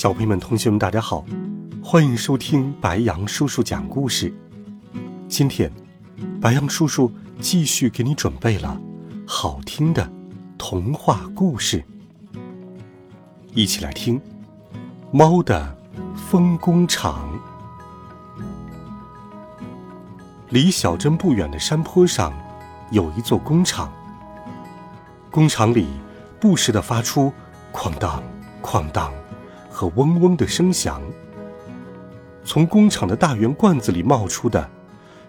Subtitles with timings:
[0.00, 1.22] 小朋友们、同学们，大家好，
[1.84, 4.32] 欢迎收听白羊叔叔讲故事。
[5.28, 5.70] 今天，
[6.40, 8.80] 白羊叔叔继续给你准备了
[9.26, 10.10] 好听的
[10.56, 11.84] 童话故事，
[13.52, 14.18] 一起来听
[15.12, 15.76] 《猫的
[16.16, 17.38] 风工厂》。
[20.48, 22.32] 离小镇不远的山坡上，
[22.90, 23.92] 有一座工厂。
[25.30, 25.86] 工厂里
[26.40, 27.30] 不时的发出
[27.70, 28.22] “哐当，
[28.62, 29.12] 哐当”。
[29.80, 31.00] 和嗡嗡的声响。
[32.44, 34.68] 从工厂的大圆罐子里冒出的，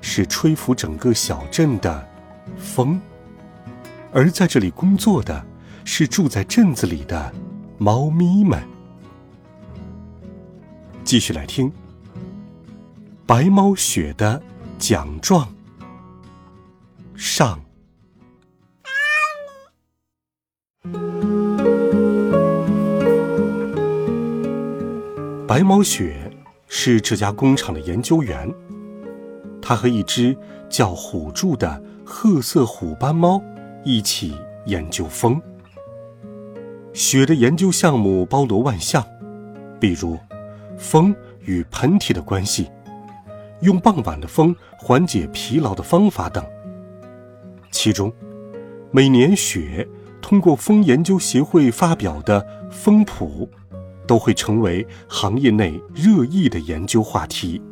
[0.00, 2.04] 是吹拂整个小镇的
[2.58, 3.00] 风。
[4.12, 5.46] 而在这里工作的，
[5.84, 7.32] 是住在镇子里的
[7.78, 8.60] 猫咪们。
[11.04, 11.72] 继续来听
[13.24, 14.42] 白猫雪的
[14.80, 15.54] 奖状
[17.14, 17.60] 上。
[25.50, 26.30] 白毛雪
[26.68, 28.48] 是这家工厂的研究员，
[29.60, 30.36] 他和一只
[30.68, 33.42] 叫虎柱的褐色虎斑猫
[33.82, 34.32] 一起
[34.66, 35.42] 研究风。
[36.92, 39.04] 雪的研究项目包罗万象，
[39.80, 40.16] 比如
[40.78, 42.70] 风与喷嚏的关系，
[43.62, 46.44] 用傍晚的风缓解疲劳的方法等。
[47.72, 48.12] 其中，
[48.92, 49.88] 每年雪
[50.22, 53.50] 通过风研究协会发表的风谱。
[54.10, 57.62] 都会成为行业内热议的研究话题。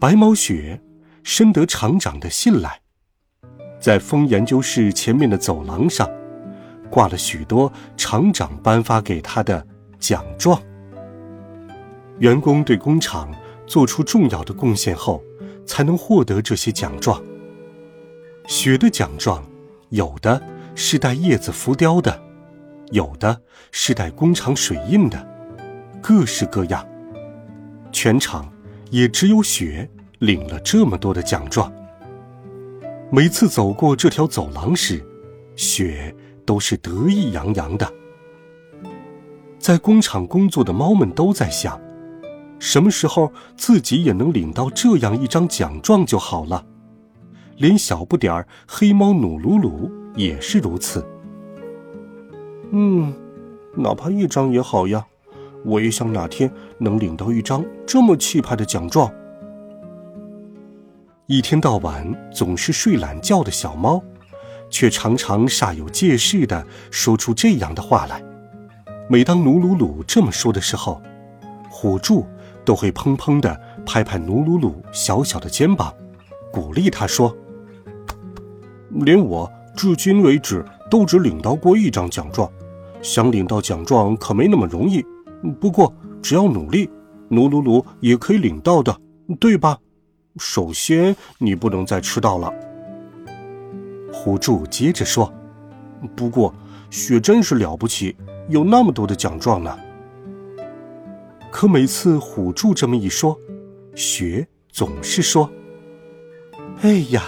[0.00, 0.82] 白毛雪
[1.22, 2.80] 深得厂长的信赖，
[3.78, 6.10] 在风研究室前面的走廊上，
[6.90, 9.64] 挂了许多厂长颁发给他的
[10.00, 10.60] 奖状。
[12.18, 13.32] 员工对工厂
[13.64, 15.22] 做出重要的贡献后，
[15.64, 17.22] 才能获得这些奖状。
[18.48, 19.40] 雪的奖状，
[19.90, 20.42] 有的
[20.74, 22.27] 是带叶子浮雕的。
[22.90, 23.40] 有的
[23.70, 25.26] 是带工厂水印的，
[26.02, 26.86] 各式各样。
[27.92, 28.50] 全场
[28.90, 29.88] 也只有雪
[30.18, 31.72] 领了这么多的奖状。
[33.10, 35.02] 每次走过这条走廊时，
[35.56, 37.90] 雪都是得意洋洋的。
[39.58, 41.80] 在工厂工作的猫们都在想，
[42.58, 46.64] 什么时候自己也能领到这样一张奖状就好了。
[47.56, 51.04] 连小不点儿黑猫努鲁鲁也是如此。
[52.70, 53.14] 嗯，
[53.74, 55.06] 哪怕一张也好呀，
[55.64, 59.10] 我也想哪天能领到一张这么气派的奖状。
[61.26, 64.02] 一天到晚总是睡懒觉的小猫，
[64.70, 68.22] 却常常煞有介事的说出这样的话来。
[69.08, 71.00] 每当努鲁鲁这么说的时候，
[71.70, 72.26] 虎柱
[72.64, 75.94] 都会砰砰的拍拍努鲁鲁小小的肩膀，
[76.52, 77.34] 鼓励他说
[78.92, 82.50] ：“连我至今为止都只领到过一张奖状。”
[83.02, 85.04] 想领到奖状可没那么容易，
[85.60, 86.88] 不过只要努力，
[87.28, 88.96] 努努努也可以领到的，
[89.38, 89.78] 对吧？
[90.38, 92.52] 首先，你不能再迟到了。
[94.12, 95.32] 虎柱接着说
[96.16, 96.54] ：“不过，
[96.90, 98.16] 雪真是了不起，
[98.48, 99.78] 有那么多的奖状呢。”
[101.50, 103.36] 可每次虎柱这么一说，
[103.94, 105.50] 雪总是说
[106.82, 107.24] ：“哎呀，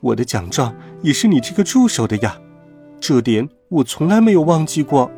[0.00, 2.38] 我的奖状也是你这个助手的呀。”
[3.06, 5.10] 这点我从来没有忘记过。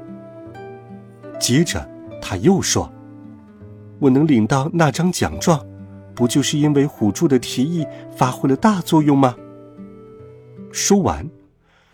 [1.39, 1.89] 接着
[2.21, 2.93] 他又说
[4.03, 5.65] ：“我能领到那张奖状，
[6.13, 7.87] 不就是因为虎柱的提议
[8.17, 9.37] 发挥了大作用吗？”
[10.73, 11.31] 说完，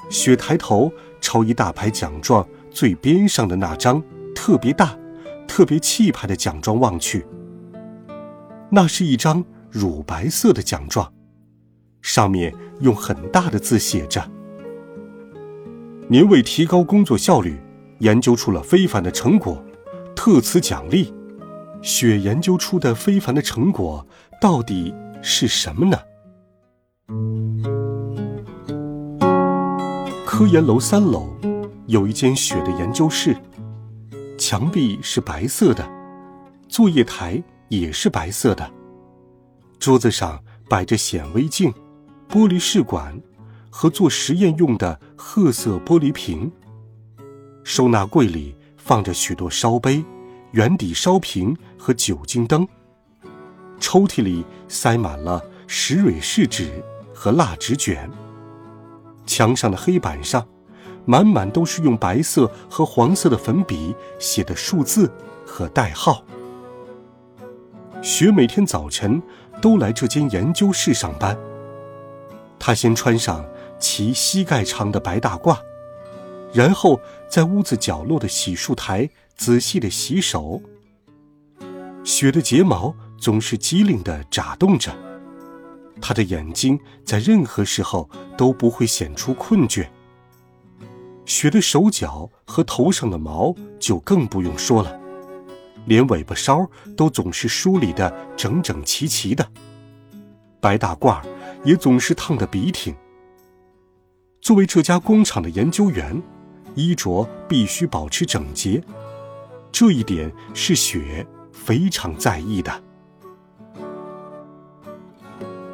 [0.08, 4.02] 雪抬头朝一大排奖状最边上的那张
[4.34, 4.96] 特别大、
[5.46, 7.26] 特别气派的奖状望去。
[8.70, 11.12] 那是一张乳白色的奖状，
[12.00, 14.26] 上面用很大的字写着。
[16.08, 17.58] 您为提高工作效率，
[18.00, 19.64] 研究出了非凡的成果，
[20.14, 21.12] 特此奖励。
[21.80, 24.06] 雪研究出的非凡的成果
[24.40, 25.98] 到底是什么呢？
[30.24, 31.28] 科研楼三楼
[31.86, 33.36] 有一间雪的研究室，
[34.38, 35.88] 墙壁是白色的，
[36.68, 38.70] 作业台也是白色的，
[39.78, 41.72] 桌子上摆着显微镜、
[42.28, 43.18] 玻璃试管。
[43.74, 46.52] 和做实验用的褐色玻璃瓶，
[47.64, 50.04] 收纳柜里放着许多烧杯、
[50.50, 52.68] 圆底烧瓶和酒精灯。
[53.80, 56.70] 抽屉里塞满了石蕊试纸
[57.14, 58.08] 和蜡纸卷。
[59.24, 60.46] 墙上的黑板上，
[61.06, 65.10] 满满都是用白色和黄色的粉笔写的数字
[65.46, 66.22] 和代号。
[68.02, 69.20] 雪每天早晨
[69.62, 71.36] 都来这间研究室上班。
[72.58, 73.44] 他先穿上
[73.82, 75.58] 齐膝盖长的白大褂，
[76.52, 80.62] 然后在屋子角落的洗漱台仔细的洗手。
[82.04, 84.92] 雪的睫毛总是机灵的眨动着，
[86.00, 89.86] 他的眼睛在任何时候都不会显出困倦。
[91.26, 94.98] 雪的手脚和头上的毛就更不用说了。
[95.86, 96.64] 连尾巴梢
[96.96, 99.44] 都总是梳理的整整齐齐的，
[100.60, 101.20] 白大褂
[101.64, 102.94] 也总是烫得笔挺。
[104.42, 106.20] 作为这家工厂的研究员，
[106.74, 108.82] 衣着必须保持整洁，
[109.70, 112.82] 这一点是雪非常在意的。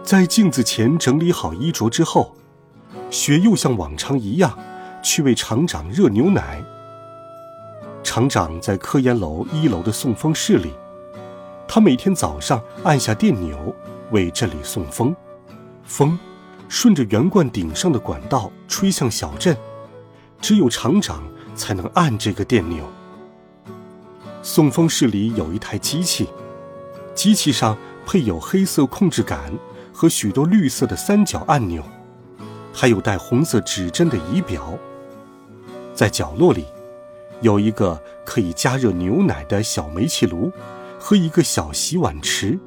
[0.03, 2.37] 在镜子前整理好衣着之后，
[3.09, 4.56] 雪又像往常一样
[5.03, 6.62] 去为厂长热牛奶。
[8.03, 10.75] 厂长在科研楼一楼的送风室里，
[11.67, 13.75] 他每天早上按下电钮
[14.11, 15.17] 为这里送风，
[15.85, 16.19] 风
[16.69, 19.56] 顺着圆罐顶上的管道吹向小镇，
[20.41, 21.23] 只有厂长
[21.55, 22.85] 才能按这个电钮。
[24.43, 26.29] 送风室里有一台机器，
[27.15, 27.76] 机器上
[28.06, 29.53] 配有黑色控制杆
[29.93, 31.82] 和许多绿色的三角按钮，
[32.73, 34.79] 还有带红色指针的仪表，
[35.94, 36.64] 在角落里。
[37.41, 40.50] 有一个可以加热牛奶的小煤气炉，
[40.99, 42.59] 和一个小洗碗池。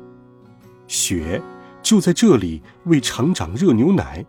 [0.87, 1.41] 雪
[1.81, 4.25] 就在这里为厂长热牛奶。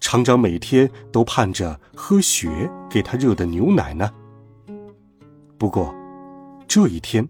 [0.00, 4.10] 厂长每天都盼着喝雪给他热的牛奶呢。
[5.56, 5.94] 不过，
[6.66, 7.26] 这一天，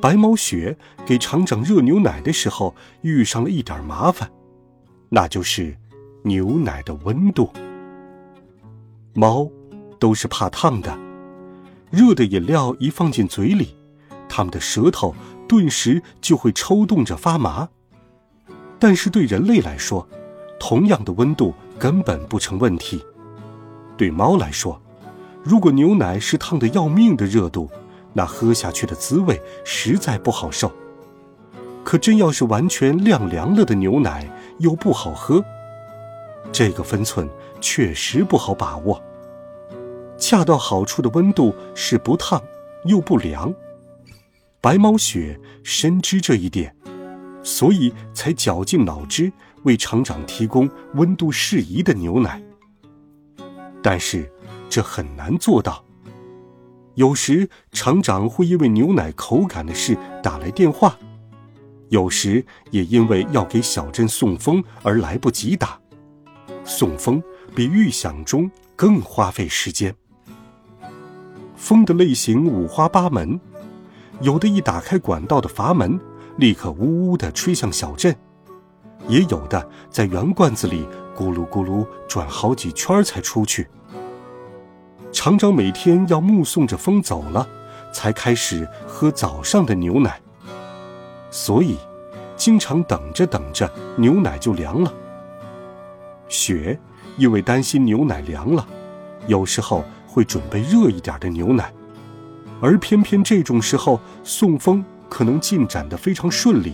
[0.00, 4.30] 白毛雪给厂长热牛奶的时候遇上了一点麻烦，
[5.08, 5.76] 那就是
[6.24, 7.52] 牛奶的温度。
[9.14, 9.48] 猫
[10.00, 10.98] 都是怕烫的。
[11.90, 13.76] 热的饮料一放进嘴里，
[14.28, 15.14] 它们的舌头
[15.46, 17.68] 顿时就会抽动着发麻。
[18.82, 20.04] 但是对人类来说，
[20.58, 23.00] 同样的温度根本不成问题。
[23.96, 24.82] 对猫来说，
[25.40, 27.70] 如果牛奶是烫得要命的热度，
[28.12, 30.72] 那喝下去的滋味实在不好受。
[31.84, 35.40] 可真要是完全晾凉了的牛奶，又不好喝。
[36.50, 37.28] 这个分寸
[37.60, 39.00] 确实不好把握。
[40.18, 42.42] 恰到好处的温度是不烫
[42.86, 43.54] 又不凉，
[44.60, 46.74] 白毛雪深知这一点，
[47.42, 49.32] 所以才绞尽脑汁
[49.64, 52.42] 为厂长提供温度适宜的牛奶。
[53.82, 54.30] 但是
[54.68, 55.84] 这很难做到，
[56.94, 60.96] 有时厂长会因为牛奶口感的事打来电话，
[61.88, 65.78] 有时也因为要给小镇送风而来不及打。
[66.64, 67.20] 送风
[67.56, 69.92] 比预想中更花费时间。
[71.56, 73.40] 风的类型五花八门，
[74.20, 75.98] 有的一打开管道的阀门，
[76.36, 78.12] 立刻呜呜地吹向小镇；
[79.08, 80.86] 也有的在圆罐子里
[81.16, 83.68] 咕噜咕噜转好几圈才出去。
[85.12, 87.46] 厂长每天要目送着风走了，
[87.92, 90.20] 才开始喝早上的牛奶，
[91.30, 91.76] 所以
[92.36, 94.92] 经常等着等着牛奶就凉了。
[96.28, 96.78] 雪
[97.16, 98.66] 因为担心牛奶凉了，
[99.26, 99.84] 有时候。
[100.14, 101.72] 会准备热一点的牛奶，
[102.60, 106.72] 而偏偏这种时候送风可能进展得非常顺利，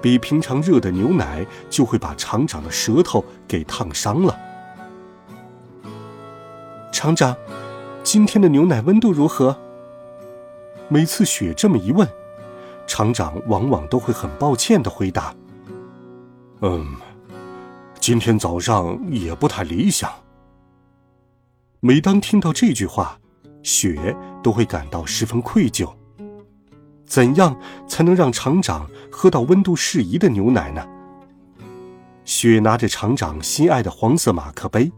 [0.00, 4.38] 比平常热的牛奶就会把厂长的舌头给烫伤了。
[6.92, 7.36] 厂长，
[8.04, 9.58] 今天的牛奶温度如何？
[10.86, 12.08] 每次雪这么一问，
[12.86, 15.34] 厂长往往都会很抱歉的回答
[16.62, 16.94] ：“嗯，
[17.98, 20.08] 今天早上也不太理想。”
[21.82, 23.18] 每当听到这句话，
[23.64, 25.92] 雪都会感到十分愧疚。
[27.08, 30.86] 怎样才能让厂长喝到温度适宜的牛奶呢？
[32.24, 34.92] 雪拿着厂长心爱的黄色马克杯，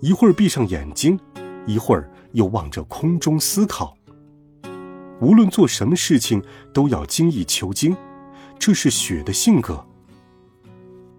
[0.00, 1.18] 一会儿闭上眼睛，
[1.64, 3.96] 一会儿又望着空中思考。
[5.20, 6.42] 无论做什么事情，
[6.74, 7.96] 都要精益求精，
[8.58, 9.84] 这是雪的性格。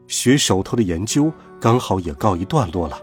[0.07, 2.99] 雪手头的研究刚好也告一段落了。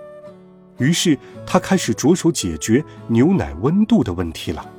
[0.78, 4.70] 于是他开始着手解决牛奶温度的问题了。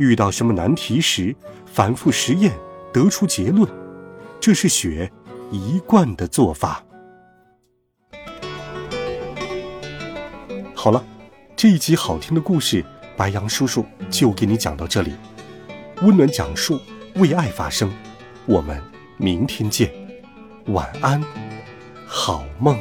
[0.00, 2.58] 遇到什么难题时，反复实验，
[2.90, 3.68] 得出结论，
[4.40, 5.12] 这是雪
[5.52, 6.82] 一贯的做法。
[10.74, 11.04] 好了，
[11.54, 12.82] 这一集好听的故事，
[13.14, 15.12] 白杨叔叔就给你讲到这里。
[16.00, 16.80] 温暖讲述，
[17.16, 17.92] 为爱发声。
[18.46, 18.82] 我们
[19.18, 19.92] 明天见，
[20.68, 21.22] 晚安，
[22.06, 22.80] 好梦。